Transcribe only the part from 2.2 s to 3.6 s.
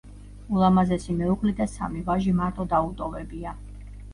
მარტო დაუტოვებია.